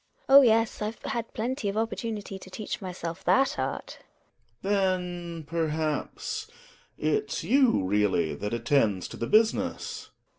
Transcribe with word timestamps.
GiNA. 0.27 0.35
Oh, 0.35 0.41
yes! 0.41 0.81
I've 0.81 0.99
had 1.03 1.31
plenty 1.31 1.69
of 1.69 1.77
opportunity 1.77 2.39
to 2.39 2.49
teach 2.49 2.81
myself 2.81 3.23
that 3.25 3.59
art. 3.59 3.99
Gregers. 4.63 4.75
Then, 4.75 5.43
perhaps, 5.43 6.47
it's 6.97 7.43
you 7.43 7.83
really 7.83 8.33
that 8.33 8.51
attend 8.51 9.03
to 9.03 9.17
the 9.17 9.27
business 9.27 10.09